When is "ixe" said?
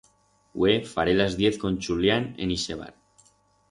2.59-2.73